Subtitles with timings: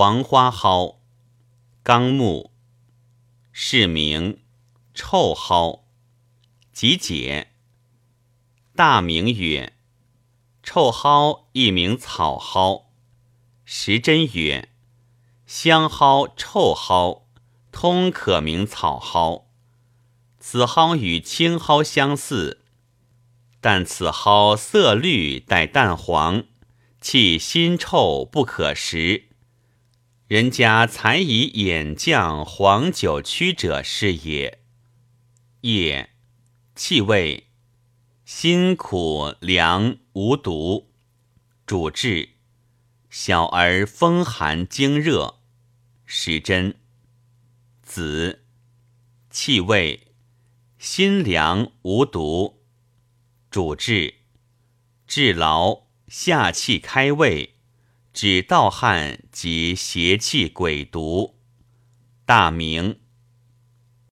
[0.00, 1.00] 黄花蒿，
[1.82, 2.52] 纲目，
[3.50, 4.38] 是名，
[4.94, 5.80] 臭蒿，
[6.72, 7.48] 即解。
[8.76, 9.72] 大名曰：
[10.62, 12.84] 臭蒿，一名草蒿。
[13.64, 14.68] 时珍曰：
[15.48, 17.24] 香蒿、臭蒿，
[17.72, 19.48] 通可名草蒿。
[20.38, 22.62] 此蒿与青蒿相似，
[23.60, 26.44] 但此蒿色绿带淡黄，
[27.00, 29.24] 气辛臭，不可食。
[30.28, 34.60] 人家才以眼降黄酒曲者是也。
[35.62, 36.10] 叶，
[36.74, 37.48] 气味，
[38.26, 40.92] 辛苦凉无毒，
[41.64, 42.28] 主治
[43.08, 45.40] 小儿风寒惊热。
[46.04, 46.78] 时针，
[47.82, 48.44] 子，
[49.30, 50.08] 气味，
[50.78, 52.62] 辛凉无毒，
[53.50, 54.16] 主治
[55.06, 57.54] 治劳下气开胃。
[58.20, 61.36] 指盗汗及邪气鬼毒，
[62.26, 62.98] 大明。